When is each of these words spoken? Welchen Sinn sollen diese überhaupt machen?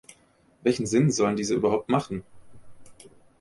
Welchen 0.63 0.87
Sinn 0.87 1.11
sollen 1.11 1.35
diese 1.35 1.53
überhaupt 1.53 1.87
machen? 1.87 2.23